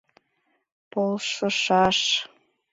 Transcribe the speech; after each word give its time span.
Полшышаш... 0.91 1.99